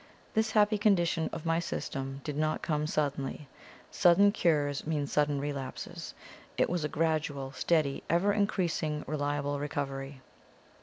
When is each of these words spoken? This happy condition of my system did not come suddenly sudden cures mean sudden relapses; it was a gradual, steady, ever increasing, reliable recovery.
This 0.33 0.49
happy 0.53 0.79
condition 0.79 1.29
of 1.31 1.45
my 1.45 1.59
system 1.59 2.21
did 2.23 2.35
not 2.35 2.63
come 2.63 2.87
suddenly 2.87 3.47
sudden 3.91 4.31
cures 4.31 4.87
mean 4.87 5.05
sudden 5.05 5.39
relapses; 5.39 6.15
it 6.57 6.71
was 6.71 6.83
a 6.83 6.89
gradual, 6.89 7.51
steady, 7.51 8.01
ever 8.09 8.33
increasing, 8.33 9.03
reliable 9.05 9.59
recovery. 9.59 10.21